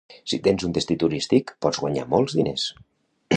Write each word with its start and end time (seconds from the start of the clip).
Si 0.31 0.37
tens 0.45 0.63
un 0.67 0.71
destí 0.77 0.97
turístic, 1.03 1.53
pots 1.67 1.81
guanyar 1.83 2.07
molts 2.15 2.37
diners. 2.41 2.65